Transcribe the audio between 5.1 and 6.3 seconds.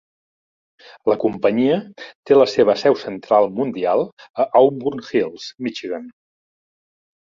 Hills, Michigan.